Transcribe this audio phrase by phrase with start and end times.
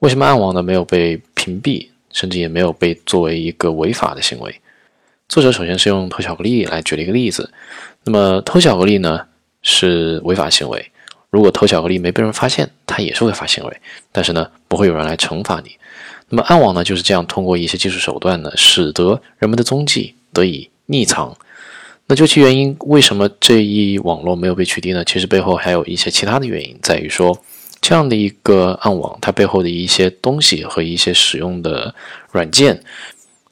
[0.00, 4.60] 为什么暗网呢没有被屏蔽，甚至也没有被作为一个违法的行为？
[5.28, 7.52] 作者首先是用偷巧克力来举了一个例子。
[8.04, 9.20] 那么偷巧克力呢
[9.62, 10.90] 是违法行为，
[11.28, 13.76] 如果偷巧克力没被人发现，它也是违法行为，
[14.10, 15.72] 但是呢不会有人来惩罚你。
[16.30, 21.36] 那么暗网呢就是这样通过一些技术手段呢，使得人们的踪迹得以匿藏。
[22.06, 25.04] 那究其原因，为什么这一网络没有被取缔呢？
[25.04, 27.38] 其实背后还有一些其他的原因，在于说
[27.80, 31.94] 这样的一个暗网，它背后的一些东西和一些使用的
[32.32, 32.82] 软件。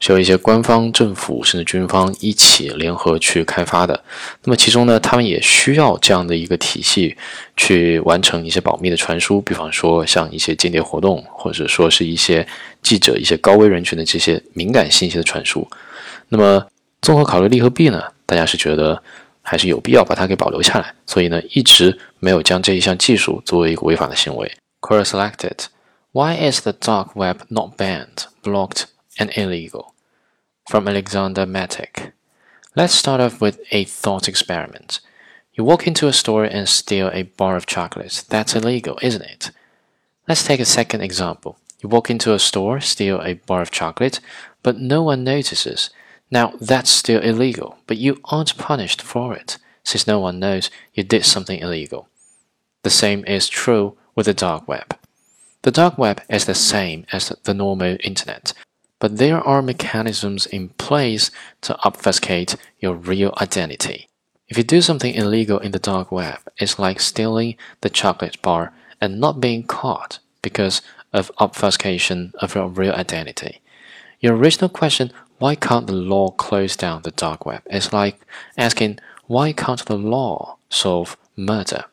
[0.01, 4.01] 需要一些官方、政府甚至军方一起联合去开发的。
[4.45, 7.17] 那么其中呢，他们也需要这样的一个体系
[7.57, 12.47] 去完成一些保密的传输，比方说像一些间谍活动，或者说是一些
[12.81, 15.67] 记者、一些高危人群的这些敏感信息的传输。
[16.29, 16.65] 那么
[17.01, 19.03] 综合考虑利和弊呢，大家是觉得
[19.48, 24.50] 还是有必要把它给保留下来，所以呢，一直没有将这一项技术作为一个违法的行为。
[24.80, 25.66] Query selected.
[26.12, 28.84] Why is the dark web not banned, blocked?
[29.18, 29.94] and illegal.
[30.68, 32.12] From Alexander Matic.
[32.74, 35.00] Let's start off with a thought experiment.
[35.52, 38.22] You walk into a store and steal a bar of chocolates.
[38.22, 39.50] That's illegal, isn't it?
[40.26, 41.56] Let's take a second example.
[41.80, 44.20] You walk into a store, steal a bar of chocolate,
[44.62, 45.90] but no one notices.
[46.31, 51.03] Now, that's still illegal, but you aren't punished for it, since no one knows you
[51.03, 52.07] did something illegal.
[52.83, 54.95] The same is true with the dark web.
[55.63, 58.53] The dark web is the same as the normal internet,
[58.99, 64.07] but there are mechanisms in place to obfuscate your real identity.
[64.47, 68.73] If you do something illegal in the dark web, it's like stealing the chocolate bar
[69.01, 70.81] and not being caught because
[71.13, 73.61] of obfuscation of your real identity.
[74.19, 78.21] Your original question, why can't the law close down the dark web, It's like
[78.57, 81.85] asking, why can't the law solve murder?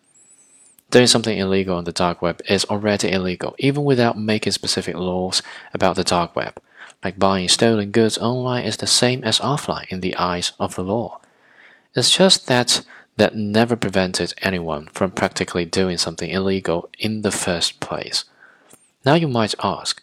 [0.90, 5.42] Doing something illegal on the dark web is already illegal, even without making specific laws
[5.74, 6.60] about the dark web
[7.04, 10.82] like buying stolen goods online is the same as offline in the eyes of the
[10.82, 11.20] law.
[11.94, 12.84] It's just that
[13.16, 18.24] that never prevented anyone from practically doing something illegal in the first place.
[19.04, 20.02] Now you might ask,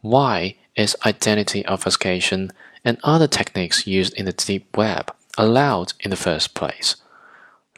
[0.00, 2.52] why is identity obfuscation
[2.84, 6.96] and other techniques used in the deep web allowed in the first place?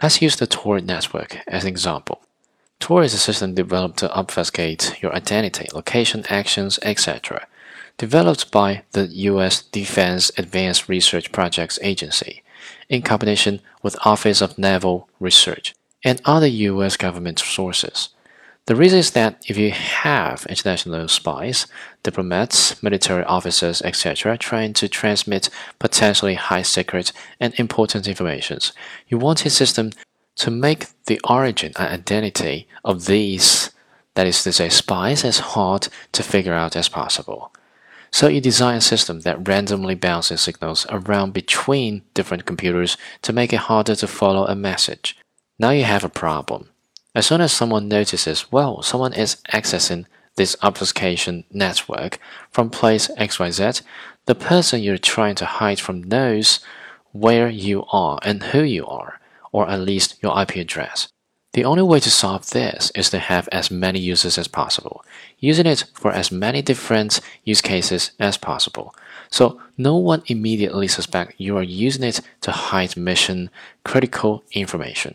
[0.02, 2.22] Let's use the Tor network as an example.
[2.80, 7.46] Tor is a system developed to obfuscate your identity, location, actions, etc
[7.98, 9.62] developed by the U.S.
[9.62, 12.42] Defense Advanced Research Projects Agency
[12.88, 15.74] in combination with Office of Naval Research
[16.04, 16.96] and other U.S.
[16.96, 18.10] government sources.
[18.66, 21.68] The reason is that if you have international spies,
[22.02, 28.58] diplomats, military officers, etc., trying to transmit potentially high secret and important information,
[29.06, 29.92] you want a system
[30.34, 33.70] to make the origin and identity of these,
[34.14, 37.52] that is to say, spies, as hard to figure out as possible.
[38.10, 43.52] So you design a system that randomly bounces signals around between different computers to make
[43.52, 45.16] it harder to follow a message.
[45.56, 46.70] Now you have a problem.
[47.16, 50.04] As soon as someone notices, well, someone is accessing
[50.34, 52.18] this obfuscation network
[52.50, 53.80] from place XYZ,
[54.26, 56.60] the person you're trying to hide from knows
[57.12, 59.18] where you are and who you are,
[59.50, 61.08] or at least your IP address.
[61.54, 65.02] The only way to solve this is to have as many users as possible,
[65.38, 68.94] using it for as many different use cases as possible.
[69.30, 73.48] So no one immediately suspects you are using it to hide mission
[73.84, 75.14] critical information.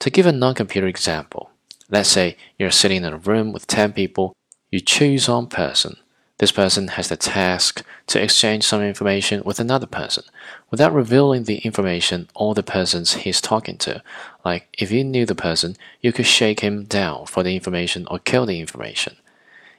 [0.00, 1.50] To give a non-computer example,
[1.88, 4.34] let's say you're sitting in a room with 10 people,
[4.70, 5.96] you choose one person.
[6.38, 10.24] This person has the task to exchange some information with another person
[10.70, 14.02] without revealing the information or the persons he's talking to.
[14.44, 18.18] Like, if you knew the person, you could shake him down for the information or
[18.18, 19.16] kill the information.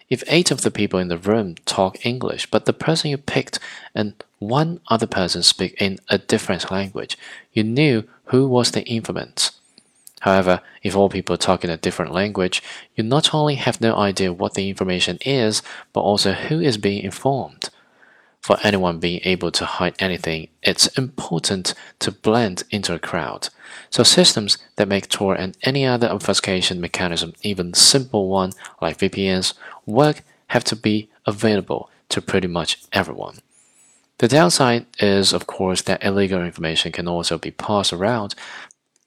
[0.10, 3.60] If eight of the people in the room talk English, but the person you picked
[3.94, 7.18] and one other person speak in a different language,
[7.52, 9.52] you knew who was the informant.
[10.26, 12.64] However, if all people talk in a different language,
[12.96, 15.62] you not only have no idea what the information is,
[15.94, 17.70] but also who is being informed.
[18.42, 23.50] For anyone being able to hide anything, it's important to blend into a crowd.
[23.92, 29.54] So systems that make Tor and any other obfuscation mechanism, even simple one like VPNs,
[29.86, 33.42] work have to be available to pretty much everyone.
[34.18, 38.34] The downside is, of course, that illegal information can also be passed around,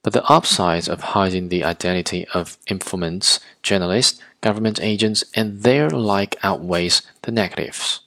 [0.09, 6.35] but the upsides of hiding the identity of informants, journalists, government agents, and their like
[6.43, 8.01] outweighs the negatives.